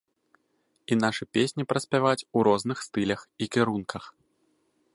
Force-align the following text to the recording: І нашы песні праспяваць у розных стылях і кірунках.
І 0.93 0.95
нашы 1.03 1.23
песні 1.37 1.63
праспяваць 1.73 2.27
у 2.39 2.45
розных 2.47 2.77
стылях 2.89 3.21
і 3.47 3.49
кірунках. 3.57 4.03